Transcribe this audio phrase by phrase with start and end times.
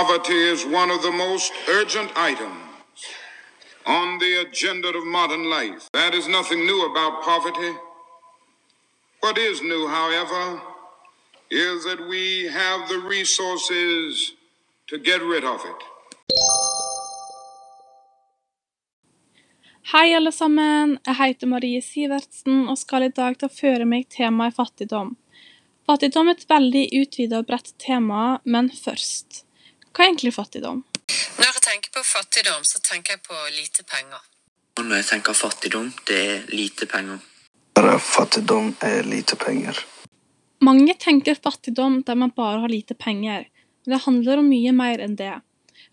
[0.00, 2.98] Poverty is one of the most urgent items
[3.86, 5.82] on the agenda of modern life.
[5.92, 7.72] That is nothing new about poverty.
[9.20, 10.44] What is new, however,
[11.48, 12.24] is that we
[12.60, 14.32] have the resources
[14.88, 15.80] to get rid of it.
[19.92, 20.98] Hei, alle sammen.
[21.06, 25.16] Jeg heter Marie Sivertsen og skal i dag ta føre meg temaet fattigdom.
[25.86, 29.44] Fattigdom er et veldig utvida og bredt tema, men først
[29.94, 30.80] Hva er egentlig fattigdom?
[31.38, 34.24] Når jeg tenker på fattigdom, så tenker jeg på lite penger.
[34.74, 37.20] Og når jeg tenker fattigdom, det er lite penger.
[37.78, 39.78] Bare fattigdom er lite penger.
[40.66, 43.46] Mange tenker fattigdom der man bare har lite penger,
[43.84, 45.36] men det handler om mye mer enn det.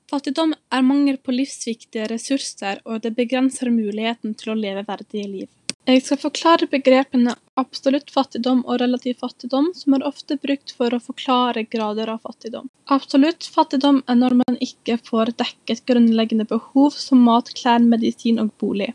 [0.09, 5.49] Fattigdom er mangel på livsviktige ressurser, og det begrenser muligheten til å leve verdige liv.
[5.89, 10.99] Jeg skal forklare begrepene absolutt fattigdom og relativ fattigdom, som er ofte brukt for å
[11.01, 12.67] forklare grader av fattigdom.
[12.93, 18.51] Absolutt fattigdom er når man ikke får dekket grunnleggende behov som mat, klær, medisin og
[18.61, 18.91] bolig.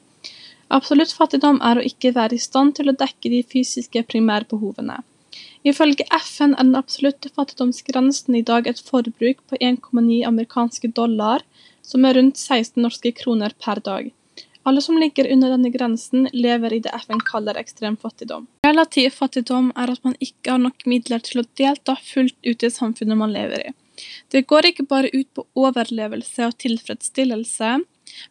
[0.77, 5.01] Absolutt fattigdom er å ikke være i stand til å dekke de fysiske primærbehovene.
[5.67, 11.43] Ifølge FN er den absolutte fattigdomsgrensen i dag et forbruk på 1,9 amerikanske dollar,
[11.83, 14.15] som er rundt 16 norske kroner per dag.
[14.67, 18.49] Alle som ligger under denne grensen, lever i det FN kaller ekstrem fattigdom.
[18.67, 22.71] Relativ fattigdom er at man ikke har nok midler til å delta fullt ut i
[22.75, 23.69] samfunnet man lever i.
[24.35, 27.69] Det går ikke bare ut på overlevelse og tilfredsstillelse,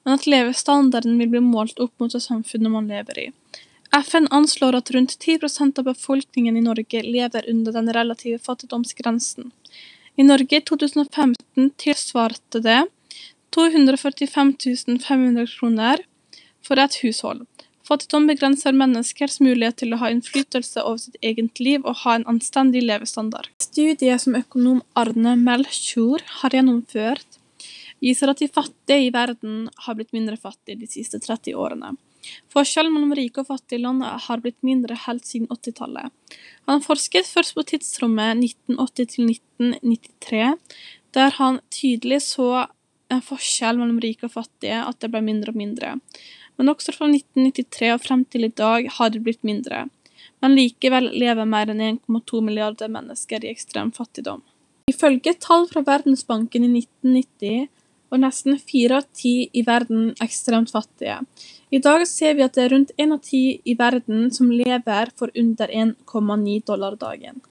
[0.03, 3.25] men at levestandarden vil bli målt opp mot det samfunnet man lever i.
[3.95, 9.53] FN anslår at rundt 10% av befolkningen i Norge lever under den relative fattigdomsgrensen.
[10.19, 12.81] I Norge i 2015 tilsvarte det
[13.55, 14.53] 245
[15.07, 16.03] 500 kroner
[16.65, 17.45] for et hushold.
[17.85, 22.25] Fattigdom begrenser menneskers mulighet til å ha innflytelse over sitt eget liv og ha en
[22.31, 23.51] anstendig levestandard.
[23.61, 27.37] Studiet som økonom Arne Melchior har gjennomført,
[28.01, 31.93] viser at de fattige i verden har blitt mindre fattige de siste 30 årene.
[32.49, 36.09] Forskjellen mellom rike og fattige land har blitt mindre helt siden 80-tallet.
[36.65, 39.29] Han forsket først på tidsrommet 1980
[39.61, 40.55] 1993,
[41.13, 42.65] der han tydelig så
[43.13, 45.93] en forskjell mellom rike og fattige, at det ble mindre og mindre
[46.57, 49.85] men også fra 1993 og frem til i dag har det blitt mindre.
[50.41, 54.43] Men likevel lever mer enn 1,2 milliarder mennesker i ekstrem fattigdom.
[54.91, 57.71] Ifølge tall fra Verdensbanken i 1990
[58.13, 61.17] var nesten fire av ti i verden ekstremt fattige.
[61.73, 65.11] I dag ser vi at det er rundt én av ti i verden som lever
[65.17, 67.41] for under 1,9 dollar dagen.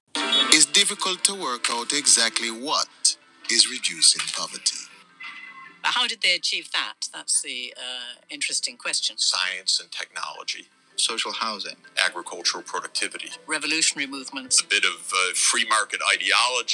[0.55, 3.17] It's difficult to work out exactly what
[3.51, 4.84] is reducing poverty.
[5.85, 6.97] How did they achieve that?
[7.13, 9.15] That's the uh, interesting question.
[9.17, 10.63] science and technology,
[10.95, 11.77] Social housing.
[12.09, 14.61] agricultural productivity, Revolutionary movements.
[14.61, 16.73] a bit of uh, free market ideology.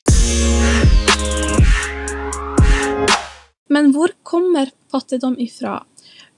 [3.69, 5.85] Men hvor kommer fattigdom ifra?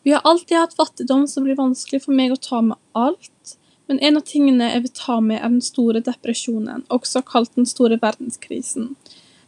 [0.03, 3.57] Vi har alltid hatt fattigdom som blir vanskelig for meg å ta med alt,
[3.87, 7.65] men en av tingene jeg vil ta med er den store depresjonen, også kalt den
[7.65, 8.95] store verdenskrisen.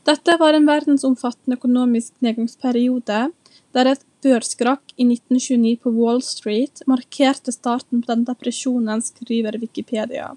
[0.06, 3.22] Dette var en verdensomfattende økonomisk nedgangsperiode,
[3.74, 10.28] der et børskrakk i 1929 på Wall Street markerte starten på den depresjonen, skriver Wikipedia.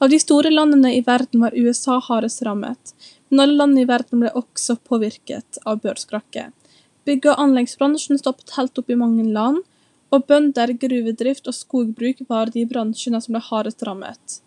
[0.00, 2.94] Av de store landene i verden var USA hardest rammet,
[3.28, 6.54] men alle land i verden ble også påvirket av børskrakket.
[7.04, 9.64] Bygge- og anleggsbransjen stoppet helt opp i mange land,
[10.14, 14.40] og bønder, gruvedrift og skogbruk var de bransjene som ble hardest rammet.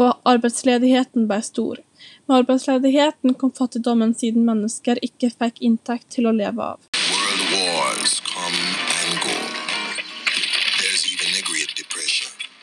[0.00, 1.80] Og arbeidsledigheten ble stor.
[2.26, 6.86] Med arbeidsledigheten kom fattigdommen siden mennesker ikke fikk inntekt til å leve av.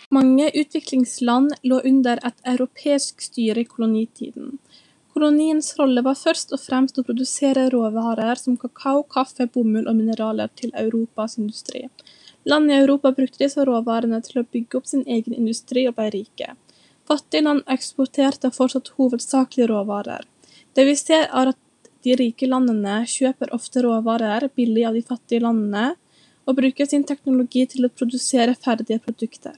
[0.10, 4.58] Mange utviklingsland lå under et europeisk styre i kolonitiden.
[5.14, 10.50] Koloniens rolle var først og fremst å produsere råvarer som kakao, kaffe, bomull og mineraler
[10.56, 11.88] til Europas industri.
[12.48, 16.08] Land i Europa brukte disse råvarene til å bygge opp sin egen industri og ble
[16.14, 16.56] rike.
[17.08, 20.26] Fattige land eksporterte fortsatt hovedsakelig råvarer.
[20.76, 25.46] Det vi ser er at de rike landene kjøper ofte råvarer billig av de fattige
[25.46, 25.96] landene,
[26.48, 29.56] og bruker sin teknologi til å produsere ferdige produkter.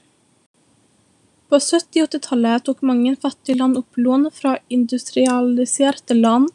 [1.50, 6.50] På 70- og 80-tallet tok mange fattige land opp lån fra industrialiserte land,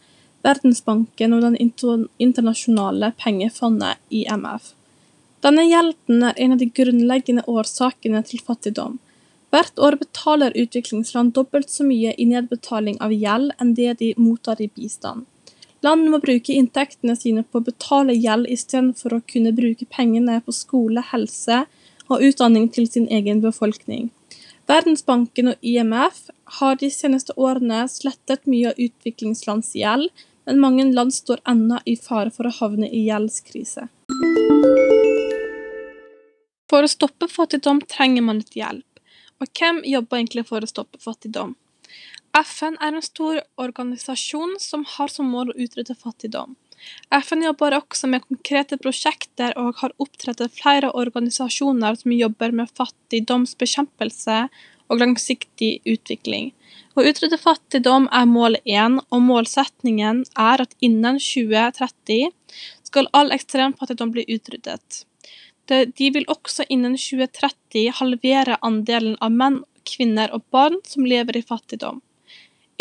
[0.45, 4.73] Verdensbanken og Den internasjonale pengefondet, IMF.
[5.41, 8.99] Denne gjelden er en av de grunnleggende årsakene til fattigdom.
[9.55, 14.59] Hvert år betaler utviklingsland dobbelt så mye i nedbetaling av gjeld enn det de mottar
[14.59, 15.23] i bistand.
[15.85, 20.51] Land må bruke inntektene sine på å betale gjeld istedenfor å kunne bruke pengene på
[20.57, 21.61] skole, helse
[22.09, 24.09] og utdanning til sin egen befolkning.
[24.67, 26.25] Verdensbanken og IMF
[26.59, 30.09] har de seneste årene slettet mye av utviklingslands gjeld,
[30.49, 33.87] men mange land står ennå i fare for å havne i gjeldskrise.
[36.67, 38.83] For å stoppe fattigdom trenger man litt hjelp.
[39.41, 41.55] Og hvem jobber egentlig for å stoppe fattigdom?
[42.35, 46.55] FN er en stor organisasjon som har som mål å utrydde fattigdom.
[47.15, 54.39] FN jobber også med konkrete prosjekter og har opprettet flere organisasjoner som jobber med fattigdomsbekjempelse
[54.91, 56.51] og langsiktig utvikling.
[56.95, 62.29] Å utrydde fattigdom er mål én, og målsetningen er at innen 2030
[62.85, 65.05] skal all ekstrem fattigdom bli utryddet.
[65.69, 71.45] De vil også innen 2030 halvere andelen av menn, kvinner og barn som lever i
[71.45, 72.01] fattigdom.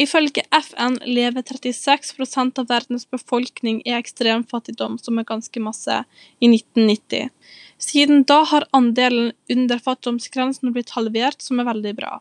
[0.01, 6.01] Ifølge FN lever 36% av verdens befolkning i ekstrem fattigdom, som er ganske masse,
[6.43, 7.31] i 1990.
[7.79, 12.19] Siden da har andelen under fattigdomsgrensen blitt halvert, som er veldig bra.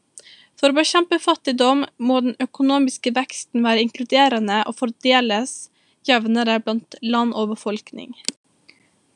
[0.60, 5.72] For å bekjempe fattigdom må den økonomiske veksten være inkluderende og fordeles
[6.06, 8.14] jevnere blant land og befolkning.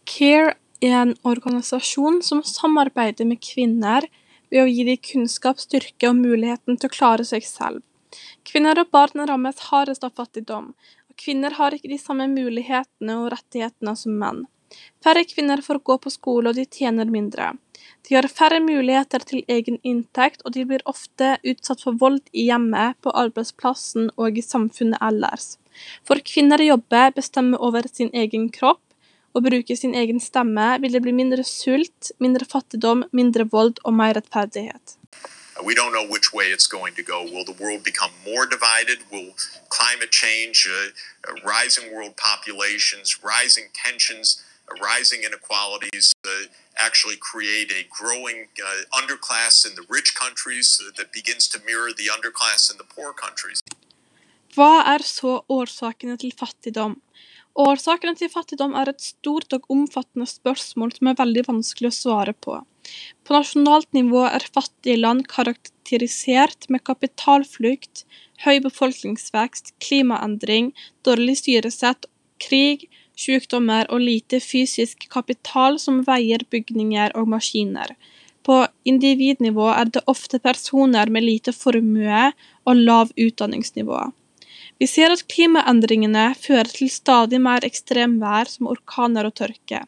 [0.08, 4.06] CARE en organisasjon som samarbeider med kvinner
[4.52, 7.82] ved å gi dem kunnskap, styrke og muligheten til å klare seg selv.
[8.48, 10.72] Kvinner og barn rammes hardest av fattigdom,
[11.10, 14.46] og kvinner har ikke de samme mulighetene og rettighetene som menn.
[15.04, 17.54] Færre kvinner får gå på skole, og de tjener mindre.
[18.08, 22.48] De har færre muligheter til egen inntekt, og de blir ofte utsatt for vold i
[22.50, 25.56] hjemmet, på arbeidsplassen og i samfunnet ellers.
[26.08, 28.87] For kvinner jobber, bestemmer over sin egen kropp
[29.38, 33.94] og bruke sin egen stemme, vil det bli mindre sult, mindre fattigdom, mindre vold og
[33.94, 34.98] mer rettferdighet.
[35.70, 37.20] We don't know which way it's going to go.
[37.34, 38.98] Will the world become more divided?
[39.12, 39.32] Will
[39.78, 40.90] climate change, uh,
[41.56, 44.28] rising world populations, rising tensions,
[44.92, 46.30] rising inequalities uh,
[46.88, 48.38] actually create a growing
[48.68, 52.88] uh, underclass in the rich countries uh, that begins to mirror the underclass in the
[52.96, 53.60] poor countries?
[54.56, 57.02] Hva er så årsakene til fattigdom?
[57.58, 62.34] Årsakene til fattigdom er et stort og omfattende spørsmål som er veldig vanskelig å svare
[62.46, 62.60] på.
[63.26, 68.06] På nasjonalt nivå er fattige land karakterisert med kapitalflukt,
[68.46, 70.70] høy befolkningsvekst, klimaendring,
[71.08, 72.06] dårlig styresett,
[72.46, 72.86] krig,
[73.18, 77.96] sykdommer og lite fysisk kapital som veier bygninger og maskiner.
[78.46, 82.30] På individnivå er det ofte personer med lite formue
[82.70, 84.06] og lav utdanningsnivå.
[84.78, 89.82] Vi ser at klimaendringene fører til stadig mer ekstremvær som orkaner og tørke.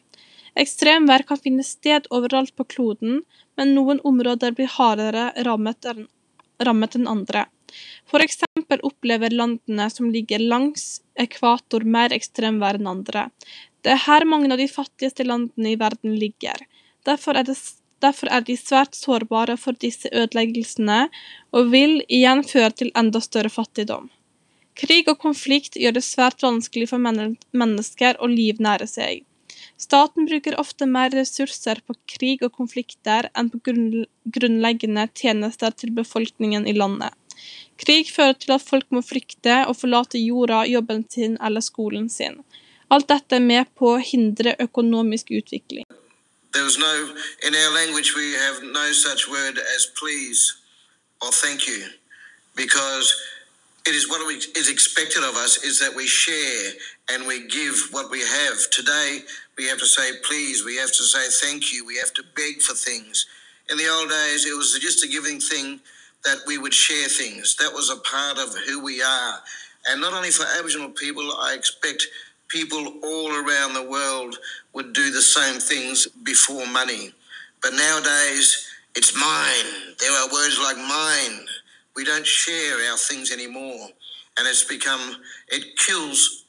[0.58, 3.20] Ekstremvær kan finne sted overalt på kloden,
[3.56, 5.86] men noen områder blir hardere rammet
[6.98, 7.46] enn andre.
[8.20, 13.28] Eksempel opplever landene som ligger langs ekvator mer ekstremvær enn andre.
[13.86, 16.66] Det er her mange av de fattigste landene i verden ligger.
[17.06, 17.56] Derfor er, det,
[18.02, 21.06] derfor er de svært sårbare for disse ødeleggelsene,
[21.54, 24.10] og vil igjen føre til enda større fattigdom.
[24.80, 29.26] Krig og konflikt gjør det svært vanskelig for mennesker å livnære seg.
[29.80, 36.66] Staten bruker ofte mer ressurser på krig og konflikter enn på grunnleggende tjenester til befolkningen
[36.68, 37.16] i landet.
[37.80, 42.42] Krig fører til at folk må flykte og forlate jorda, jobben sin eller skolen sin.
[42.92, 45.86] Alt dette er med på å hindre økonomisk utvikling.
[46.52, 47.14] There was no,
[47.46, 48.84] in our language, we have no
[50.00, 50.56] please
[51.22, 51.86] or thank you
[52.56, 53.14] because
[53.90, 54.22] it is what
[54.56, 56.70] is expected of us is that we share
[57.10, 58.70] and we give what we have.
[58.70, 59.18] Today,
[59.58, 62.62] we have to say please, we have to say thank you, we have to beg
[62.62, 63.26] for things.
[63.68, 65.80] In the old days, it was just a giving thing
[66.24, 67.56] that we would share things.
[67.56, 69.34] That was a part of who we are.
[69.88, 72.06] And not only for Aboriginal people, I expect
[72.46, 74.36] people all around the world
[74.72, 77.12] would do the same things before money.
[77.60, 79.94] But nowadays, it's mine.
[79.98, 81.46] There are words like mine
[81.96, 83.88] we don't share our things anymore.
[84.38, 85.16] And it's become
[85.48, 86.44] it kills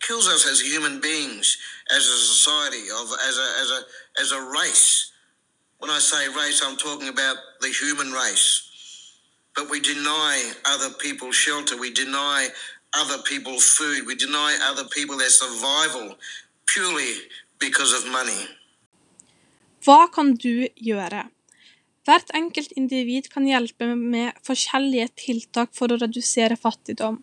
[0.00, 1.56] kills us as human beings
[1.90, 3.80] as a society of as a as a
[4.20, 5.12] as a race.
[5.78, 8.68] When i say race i'm talking about the human race.
[9.54, 11.76] But we deny other people shelter.
[11.76, 12.48] We deny
[12.94, 14.06] other people food.
[14.06, 16.16] We deny other people their survival
[16.66, 17.14] purely
[17.58, 18.46] because of money.
[19.84, 21.24] Hva kan du gjøre?
[22.08, 27.18] Hvert enkelt individ kan hjelpe med forskjellige tiltak for å redusere fattigdom.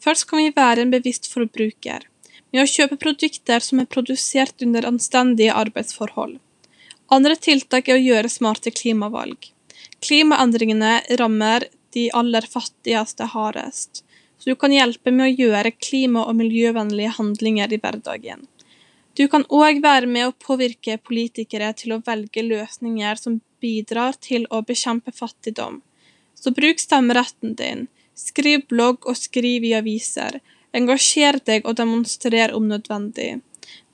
[0.00, 2.06] Først kan vi være en bevisst forbruker,
[2.48, 6.38] med å kjøpe produkter som er produsert under anstendige arbeidsforhold.
[7.12, 9.50] Andre tiltak er å gjøre smarte klimavalg.
[10.00, 14.06] Klimaendringene rammer de aller fattigste hardest,
[14.40, 18.48] så du kan hjelpe med å gjøre klima- og miljøvennlige handlinger i hverdagen.
[19.14, 24.46] Du kan òg være med å påvirke politikere til å velge løsninger som bidrar til
[24.50, 25.80] å bekjempe fattigdom.
[26.38, 27.86] Så bruk stemmeretten din.
[28.14, 30.40] Skriv blogg og skriv i aviser.
[30.76, 33.40] Engasjer deg og demonstrer om nødvendig.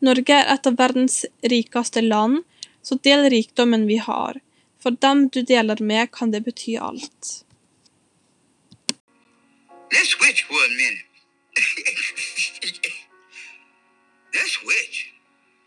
[0.00, 2.42] Norge er et av verdens rikeste land,
[2.82, 4.40] så del rikdommen vi har.
[4.80, 7.44] For dem du deler med, kan det bety alt.
[9.92, 11.04] Let's switch for a minute.
[14.34, 15.12] Let's switch.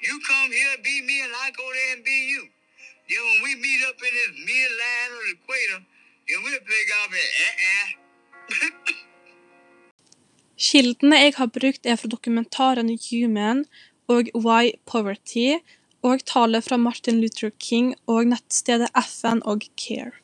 [0.02, 1.23] You come here, be me,
[3.94, 5.80] up in this midline of the equator,
[6.30, 7.88] and we'll pick up at uh-uh.
[10.64, 13.66] Kildene jeg har brukt er fra dokumentaren Human
[14.08, 15.60] og Why Poverty,
[16.04, 20.23] og taler fra Martin Luther King og nettstedet FN og Care.